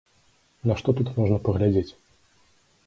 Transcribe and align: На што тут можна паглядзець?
На 0.71 0.77
што 0.79 0.89
тут 1.01 1.07
можна 1.21 1.37
паглядзець? 1.49 1.89